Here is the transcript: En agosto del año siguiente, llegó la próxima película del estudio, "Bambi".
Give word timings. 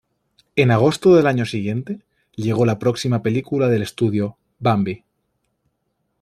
En 0.55 0.71
agosto 0.71 1.13
del 1.15 1.27
año 1.27 1.45
siguiente, 1.45 1.99
llegó 2.35 2.65
la 2.65 2.79
próxima 2.79 3.21
película 3.21 3.67
del 3.67 3.83
estudio, 3.83 4.35
"Bambi". 4.57 5.03